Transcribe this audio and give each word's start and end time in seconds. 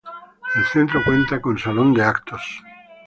El 0.55 0.65
centro 0.65 1.03
cuenta 1.05 1.39
con 1.39 1.59
salón 1.59 1.93
de 1.93 2.01
actos. 2.03 2.41